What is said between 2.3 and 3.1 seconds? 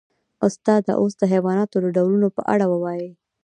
په اړه ووایئ